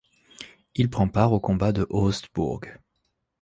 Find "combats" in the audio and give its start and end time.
1.39-1.71